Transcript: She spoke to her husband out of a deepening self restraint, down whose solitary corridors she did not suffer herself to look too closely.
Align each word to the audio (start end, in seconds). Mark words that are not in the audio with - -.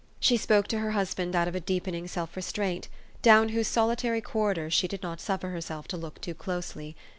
She 0.19 0.35
spoke 0.35 0.67
to 0.69 0.79
her 0.79 0.93
husband 0.93 1.35
out 1.35 1.47
of 1.47 1.53
a 1.53 1.59
deepening 1.59 2.07
self 2.07 2.35
restraint, 2.35 2.87
down 3.21 3.49
whose 3.49 3.67
solitary 3.67 4.19
corridors 4.19 4.73
she 4.73 4.87
did 4.87 5.03
not 5.03 5.21
suffer 5.21 5.49
herself 5.49 5.87
to 5.89 5.95
look 5.97 6.19
too 6.19 6.33
closely. 6.33 6.95